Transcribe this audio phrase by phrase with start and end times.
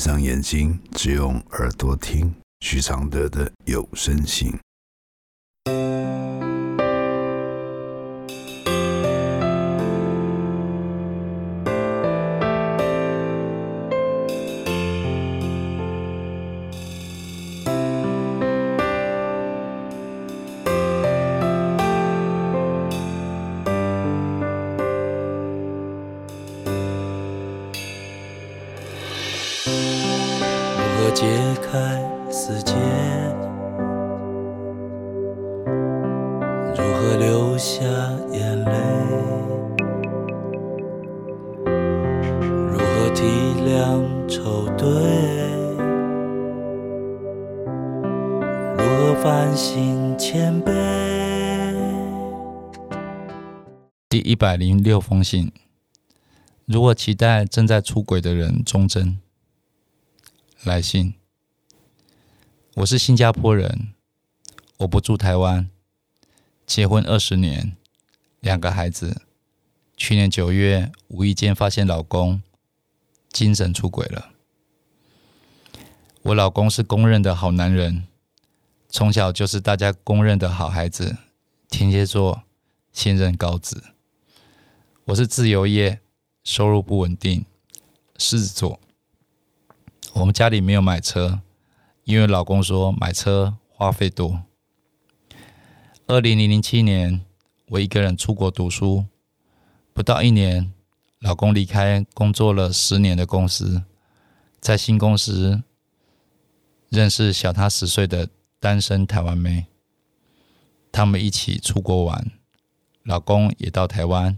[0.00, 4.50] 闭上眼睛，只用耳朵听许常德的有声信。
[37.16, 37.84] 流下
[38.32, 38.72] 眼泪？
[42.72, 43.22] 如何体
[43.64, 44.86] 谅愁对？
[48.76, 50.70] 如何反省谦卑？
[54.08, 55.52] 第一百零六封信。
[56.66, 59.18] 如果期待正在出轨的人忠贞，
[60.64, 61.14] 来信。
[62.76, 63.88] 我是新加坡人，
[64.78, 65.68] 我不住台湾，
[66.70, 67.76] 结婚二十年，
[68.38, 69.22] 两个孩子。
[69.96, 72.40] 去年九月，无意间发现老公
[73.28, 74.30] 精神出轨了。
[76.22, 78.06] 我老公是公认的好男人，
[78.88, 81.16] 从小就是大家公认的好孩子，
[81.68, 82.44] 天蝎座，
[82.92, 83.82] 现任高子。
[85.06, 85.98] 我是自由业。
[86.44, 87.44] 收入不稳定，
[88.16, 88.78] 狮子座。
[90.12, 91.40] 我们家里没有买车，
[92.04, 94.44] 因为老公说买车花费多。
[96.10, 97.24] 二零零七年，
[97.68, 99.04] 我一个人出国读书，
[99.92, 100.72] 不到一年，
[101.20, 103.84] 老公离开工作了十年的公司，
[104.60, 105.62] 在新公司
[106.88, 109.66] 认识小他十岁的单身台湾妹，
[110.90, 112.32] 他们一起出国玩，
[113.04, 114.36] 老公也到台湾。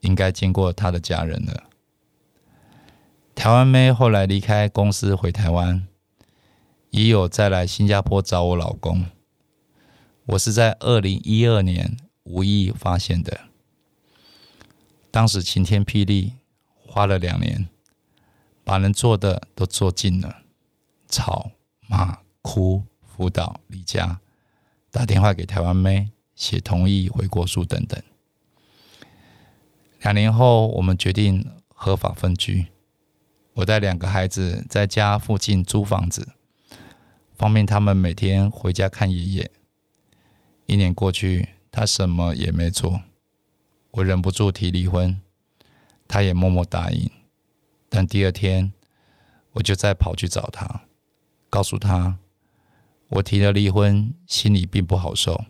[0.00, 1.62] 应该见过他的家人了。
[3.34, 5.88] 台湾妹后来离开公司回台湾，
[6.90, 9.06] 也有再来新加坡找我老公。
[10.26, 13.40] 我是在二零一二年无意发现的，
[15.10, 16.32] 当时晴天霹雳，
[16.86, 17.68] 花了两年，
[18.64, 20.42] 把能做的都做尽了，
[21.10, 21.50] 吵、
[21.88, 24.18] 骂、哭、辅导、离家，
[24.90, 28.02] 打电话给台湾妹，写同意回国书等等。
[30.00, 32.68] 两年后，我们决定合法分居。
[33.52, 36.30] 我带两个孩子在家附近租房子，
[37.36, 39.50] 方便他们每天回家看爷爷。
[40.66, 43.02] 一年过去，他什么也没做，
[43.90, 45.20] 我忍不住提离婚，
[46.08, 47.10] 他也默默答应。
[47.88, 48.72] 但第二天，
[49.52, 50.82] 我就再跑去找他，
[51.50, 52.18] 告诉他
[53.08, 55.44] 我提了离婚，心里并不好受。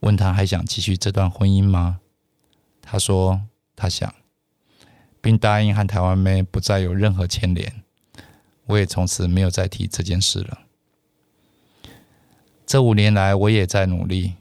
[0.00, 2.00] 问他还想继续这段婚姻吗？
[2.80, 3.42] 他说
[3.76, 4.14] 他想，
[5.20, 7.84] 并答应和台湾妹不再有任何牵连。
[8.66, 10.60] 我也从此没有再提这件事了。
[12.68, 14.34] 这五年来，我也在努力。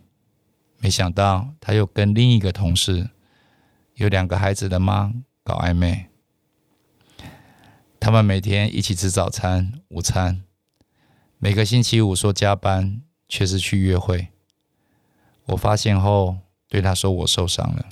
[0.79, 3.09] 没想到他又跟另一个同事，
[3.93, 5.13] 有两个孩子的妈
[5.45, 6.07] 搞暧昧。
[8.01, 10.43] 他们每天一起吃早餐、午餐，
[11.37, 14.27] 每个星期五说加班，却是去约会。
[15.45, 17.85] 我发现后，对他说我受伤了。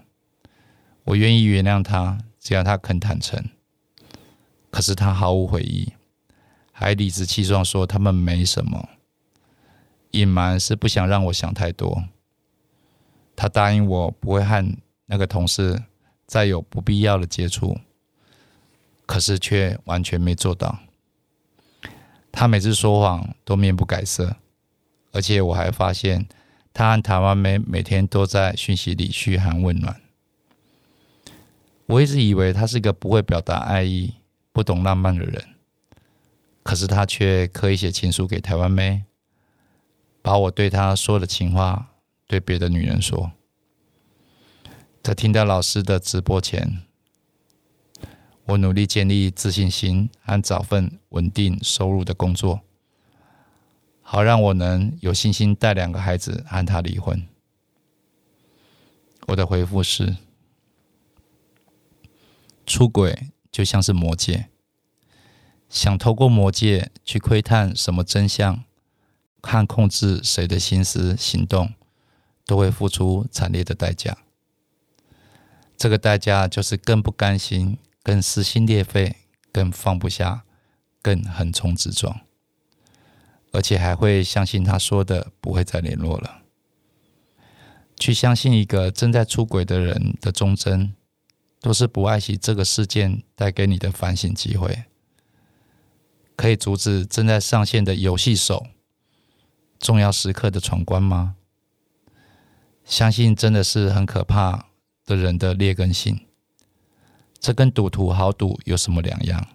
[1.06, 3.42] 我愿意原谅他，只要他肯坦诚。
[4.70, 5.94] 可是他毫无悔意，
[6.74, 8.90] 还理直气壮说他们没什么。
[10.20, 12.06] 隐瞒是不想让我想太多。
[13.36, 14.78] 他答应我不会和
[15.08, 15.84] 那个同事
[16.26, 17.78] 再有不必要的接触，
[19.06, 20.80] 可是却完全没做到。
[22.32, 24.38] 他每次说谎都面不改色，
[25.12, 26.28] 而且我还发现
[26.74, 30.02] 他和台湾妹每天都在讯息里嘘寒问暖。
[31.88, 34.16] 我一直以为他是一个不会表达爱意、
[34.52, 35.44] 不懂浪漫的人，
[36.64, 39.04] 可是他却刻意写情书给台湾妹，
[40.26, 41.92] 把我对他说的情话
[42.26, 43.32] 对别的女人说。
[45.04, 46.82] 在听到老师的直播前，
[48.46, 52.62] 我努力建立自信心和找份稳定收入的工作，
[54.02, 57.28] 好让我能有信心带两个孩子和他离婚。
[59.28, 60.18] 我的回复是。
[62.66, 64.50] 出轨就像是魔戒，
[65.70, 68.65] 想透过魔戒去窥探什么真相，
[69.46, 71.74] 看控制谁的心思行动，
[72.46, 74.18] 都会付出惨烈的代价。
[75.78, 79.18] 这个代价就是更不甘心，更撕心裂肺，
[79.52, 80.44] 更放不下，
[81.02, 82.22] 更横冲直撞，
[83.52, 86.42] 而且还会相信他说的不会再联络了，
[88.00, 90.94] 去相信一个正在出轨的人的忠贞。
[91.62, 94.84] 都是不爱惜这个事件带给你的反省机会。
[96.36, 98.68] 可以阻止正在上线的游戏手
[99.86, 101.36] 重要时刻的闯关吗？
[102.84, 104.70] 相信真的是很可怕
[105.06, 106.26] 的人的劣根性。
[107.40, 109.48] 这跟赌徒豪赌有什么两样？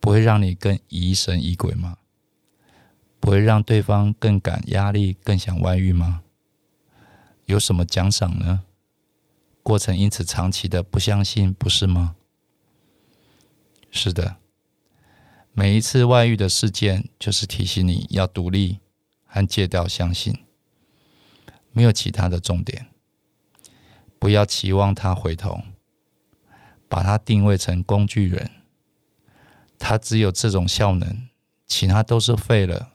[0.00, 1.98] 不会让你更疑神疑鬼吗？
[3.20, 6.22] 不会让对方更感压力、更想外遇吗？
[7.44, 8.62] 有什么奖赏呢？
[9.62, 12.16] 过程因此长期的不相信，不是吗？
[13.90, 14.38] 是的，
[15.52, 18.78] 每一次外遇的事件，就是提醒你要独立
[19.32, 20.44] 和戒掉相信，
[21.72, 22.88] 没有其他的重点。
[24.18, 25.62] 不要期望他回头，
[26.86, 28.50] 把他定位成工具人，
[29.78, 31.28] 他只有这种效能，
[31.66, 32.92] 其他都是废了。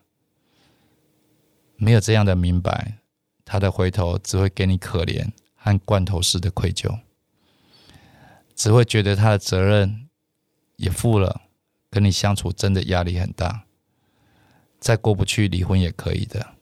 [1.75, 2.99] 没有这样的明白，
[3.43, 6.99] 他的回头只会给你可怜和罐头式的愧疚，
[8.55, 10.03] 只会觉得他的责任。
[10.77, 11.41] 也负了，
[11.89, 13.65] 跟你相处真的压力很大，
[14.79, 16.53] 再过不去离婚也可以的。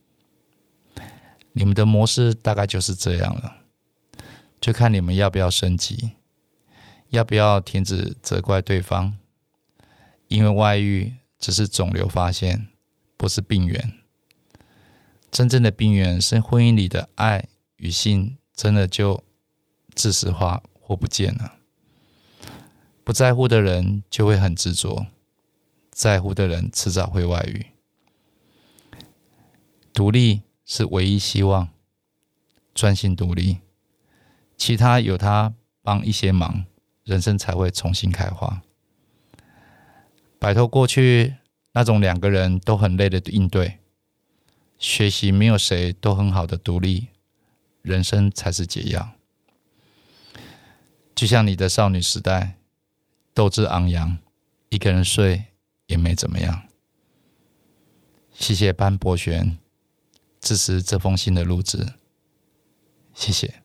[1.53, 3.57] 你们的模式大概就是这样了，
[4.59, 6.11] 就看你们要不要升级，
[7.09, 9.17] 要不要停止责怪对方，
[10.27, 12.67] 因为外遇只是肿瘤发现，
[13.15, 13.93] 不是病源。
[15.31, 17.47] 真正的病源是婚姻里的爱
[17.77, 19.23] 与性真的就
[19.93, 21.55] 自私化或不见了。
[23.03, 25.07] 不在乎的人就会很执着，
[25.91, 27.65] 在乎的人迟早会外遇。
[29.95, 31.69] 独立是唯一希望，
[32.75, 33.61] 专心独立，
[34.57, 36.65] 其他有他帮一些忙，
[37.03, 38.61] 人生才会重新开花。
[40.37, 41.37] 摆脱过去
[41.71, 43.79] 那种两个人都很累的应对，
[44.77, 47.07] 学习没有谁都很好的独立，
[47.81, 49.13] 人生才是解药。
[51.15, 52.57] 就像你的少女时代。
[53.33, 54.17] 斗志昂扬，
[54.69, 55.47] 一个人睡
[55.87, 56.69] 也没怎么样。
[58.31, 59.57] 谢谢班博璇
[60.45, 61.93] 支持这封信的录制，
[63.15, 63.64] 谢谢。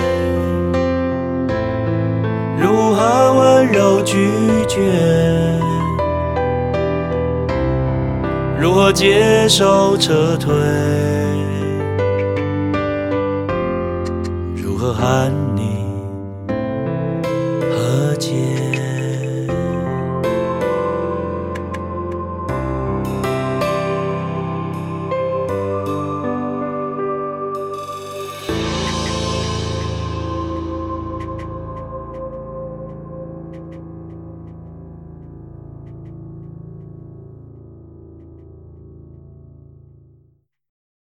[3.01, 4.29] 如何温柔拒
[4.67, 4.79] 绝？
[8.59, 10.53] 如何接受撤退？
[14.55, 15.50] 如何喊。